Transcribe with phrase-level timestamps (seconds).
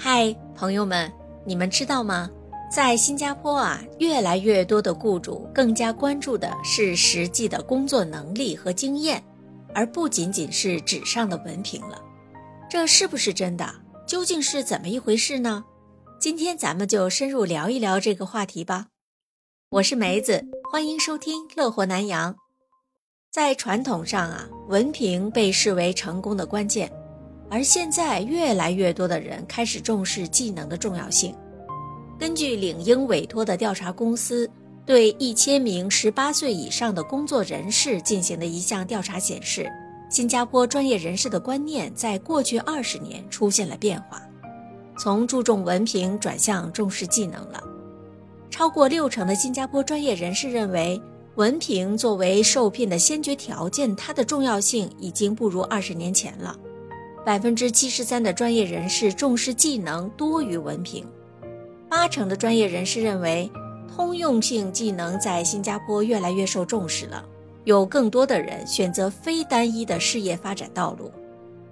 [0.00, 1.12] 嗨，朋友们，
[1.44, 2.30] 你们知道吗？
[2.70, 9.20] 在新加坡啊，越来越多的雇主更加关注的是实际的工作能力和经验，
[9.74, 12.00] 而不仅仅是纸上的文凭了。
[12.70, 13.68] 这是不是真的？
[14.06, 15.64] 究竟是怎么一回事呢？
[16.20, 18.86] 今天咱们就深入聊一聊这个话题吧。
[19.70, 22.36] 我是梅子，欢迎收听乐活南洋。
[23.32, 26.88] 在传统上啊，文凭被视为成功的关键。
[27.50, 31.34] 而现在，越来越多的人开始重视技能的重要性。
[32.18, 34.50] 根据领英委托的调查公司
[34.84, 39.70] 对一千名十八岁以上的工作人士进行的一项调查显示，
[40.10, 44.22] 新加坡专业人士的观念在过去二十年出现了变化，
[44.98, 47.62] 从注重文凭转向重视技能了。
[48.50, 51.00] 超过六成的新加坡专业人士认为，
[51.36, 56.58] 文凭作为受聘的先决条件，它的重要性已经不如二十年前了。
[57.24, 61.04] 百分之七十三的专业人士重视技能多于文凭，
[61.88, 63.50] 八成的专业人士认为
[63.94, 67.22] 通用性技能在新加坡越来越受重视了，
[67.64, 71.12] 有更多的人选择非单一的事业发展道路。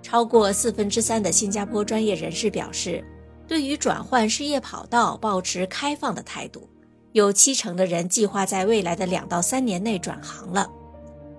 [0.00, 3.04] 超过四分之三的新加坡专业人士表示，
[3.46, 6.66] 对于转换事业跑道保持开放的态度，
[7.12, 10.66] 有七成的人计划在未来的两到三年内转行了。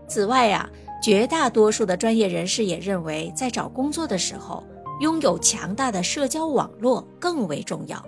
[0.08, 0.70] 此外呀。
[1.04, 4.64] 绝大多数的专业人士也认为，在找工作的时候，
[5.02, 8.02] 拥有强大的社交网络更为重要。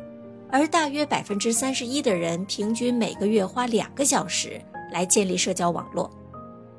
[0.49, 4.61] 而大约百分之三十一的人平均每个月花两个小时
[4.93, 6.09] 来建立社交网络，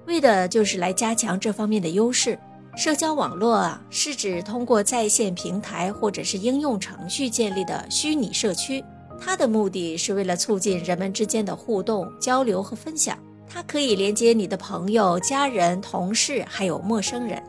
[0.06, 2.38] 为的就是来加强这方面的优势。
[2.74, 8.82] 社交网络啊，是指通过在线平台或者是应用程序建立的虚拟社区，
[9.20, 13.18] 它的目的是为了促进人们之间的互动、交流和分享。
[13.48, 17.42] 它可以连接你的朋友、家人、同事，还有陌生人，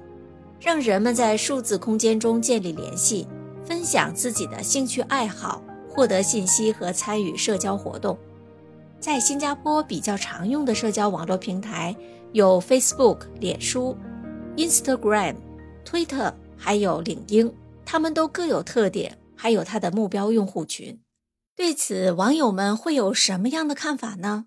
[0.60, 3.28] 让人们在数字空间中建立联系，
[3.66, 8.18] 分享自己的兴趣爱好，获得信息和参与社交活动。
[9.00, 11.96] 在新加坡比较常用的社交网络平台
[12.32, 13.96] 有 Facebook、脸书、
[14.56, 15.36] Instagram、
[15.86, 17.54] 推特，还有领英，
[17.86, 21.00] 它们都各有特点，还有它的目标用户群。
[21.56, 24.46] 对此，网友们会有什么样的看法呢？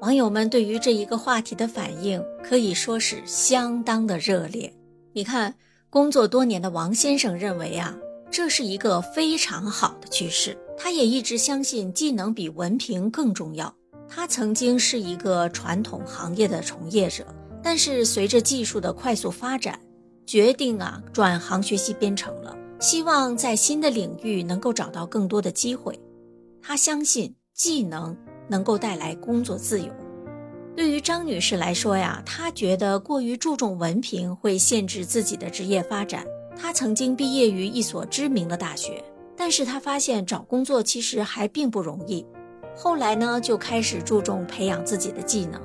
[0.00, 4.70] 网友们对于这一个话题的反应可以说是相当的热烈。
[5.14, 5.54] 你看，
[5.88, 7.96] 工作多年的王先生认为啊，
[8.30, 10.56] 这是一个非常好的趋势。
[10.76, 13.74] 他也一直相信技能比文凭更重要。
[14.06, 17.26] 他曾经是一个传统行业的从业者，
[17.62, 19.80] 但是随着技术的快速发展，
[20.26, 25.98] 决定啊转行学习编程了，希望在新的领域能够找到更多的机会。
[26.60, 28.14] 他相信技能。
[28.48, 29.88] 能够带来工作自由。
[30.74, 36.26] 对于张女士来说呀，她觉得过于注重文凭会限制自己的职业发展。
[36.54, 39.02] 她曾经毕业于一所知名的大学，
[39.34, 42.26] 但是她发现找工作其实还并不容易。
[42.76, 45.58] 后来呢，就开始注重培养自己的技能。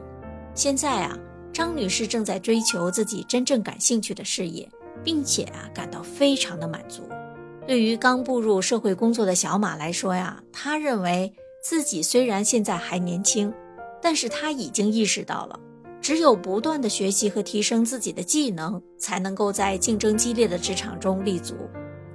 [0.56, 1.18] 现在啊，
[1.52, 4.70] 张女士正在追求自己真正感兴趣的事业，
[5.04, 7.04] 并且啊，感到非常的满足。
[7.68, 11.34] 对于刚步入社会工作的小马来说呀，她认为。
[11.62, 13.54] 自己虽然现在还年轻，
[14.02, 15.60] 但是他已经意识到了，
[16.02, 21.56] 只有不断的学习和提升自己的技能，才能够在竞争激烈的职场中立足。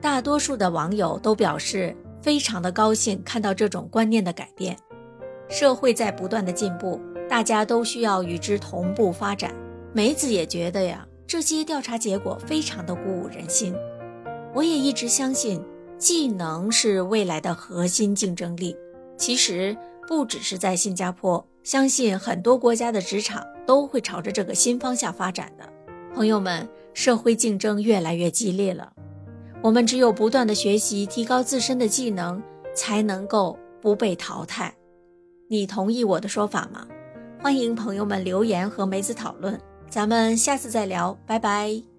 [0.00, 4.76] 大多数的网友都表示非常的高兴看到这种观念的改变。
[5.48, 9.54] 社会在不断的进步，大家都需要与之同步发展。
[9.92, 13.72] 梅子也觉得呀，这些调查结果非常的鼓舞人心。
[14.52, 15.62] 我也一直相信，
[15.98, 18.76] 技能是未来的核心竞争力。
[19.16, 25.69] 其实不只是在新加坡，相信很多国家的职场都会朝着这个新方向发展的。
[26.15, 28.93] 朋友们，社会竞争越来越激烈了，
[29.62, 32.43] 我们只有不断的学习，提高自身的技能，
[32.75, 34.75] 才能够不被淘汰。
[35.48, 36.87] 你同意我的说法吗？
[37.41, 39.60] 欢迎朋友们留言和梅子讨论，
[39.91, 41.95] 咱们下次再聊，拜拜。